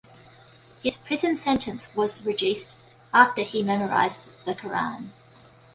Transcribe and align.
His 0.81 0.97
prison 0.97 1.35
sentence 1.35 1.95
was 1.95 2.25
reduced 2.25 2.75
after 3.13 3.43
he 3.43 3.61
memorized 3.61 4.23
the 4.45 4.55
Qur'an. 4.55 5.13